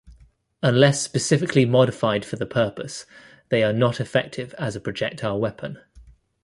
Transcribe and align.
Unless 0.63 0.99
specifically 1.03 1.63
modified 1.63 2.25
for 2.25 2.35
the 2.35 2.47
purpose, 2.47 3.05
they 3.49 3.61
are 3.61 3.71
not 3.71 4.01
effective 4.01 4.55
as 4.57 4.75
a 4.75 4.79
projectile 4.81 5.39
weapon. 5.39 5.77